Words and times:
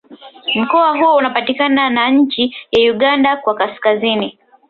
Mkoa 0.55 0.97
huu 0.97 1.15
unapakana 1.15 1.89
na 1.89 2.09
nchi 2.09 2.55
ya 2.71 2.93
Uganda 2.93 3.37
kwa 3.37 3.55
Kaskazini 3.55 4.39